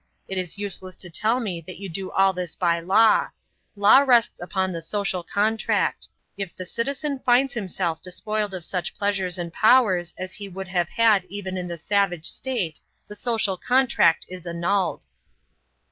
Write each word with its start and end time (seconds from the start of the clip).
It 0.27 0.39
is 0.39 0.57
useless 0.57 0.95
to 0.95 1.11
tell 1.11 1.39
me 1.39 1.61
that 1.61 1.77
you 1.77 1.87
do 1.87 2.09
all 2.09 2.33
this 2.33 2.55
by 2.55 2.79
law. 2.79 3.27
Law 3.75 3.99
rests 3.99 4.39
upon 4.39 4.71
the 4.71 4.81
social 4.81 5.21
contract. 5.21 6.07
If 6.37 6.55
the 6.55 6.65
citizen 6.65 7.19
finds 7.23 7.53
himself 7.53 8.01
despoiled 8.01 8.55
of 8.55 8.65
such 8.65 8.97
pleasures 8.97 9.37
and 9.37 9.53
powers 9.53 10.15
as 10.17 10.33
he 10.33 10.49
would 10.49 10.69
have 10.69 10.89
had 10.89 11.25
even 11.25 11.55
in 11.55 11.67
the 11.67 11.77
savage 11.77 12.25
state, 12.25 12.79
the 13.07 13.13
social 13.15 13.57
contract 13.57 14.25
is 14.27 14.47
annulled." 14.47 15.05